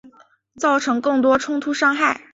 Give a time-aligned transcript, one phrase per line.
[0.55, 2.21] 造成更多冲突伤害